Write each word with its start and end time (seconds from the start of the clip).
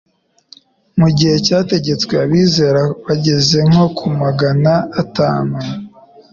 Mu 0.99 1.07
gihe 1.17 1.35
cyategetswe, 1.45 2.13
abizera 2.25 2.81
bageze 3.05 3.57
nko 3.69 3.85
kuri 3.95 4.13
magana 4.23 4.73
atanu, 5.01 5.55